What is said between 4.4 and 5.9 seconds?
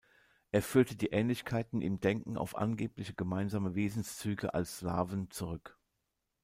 als Slawen zurück.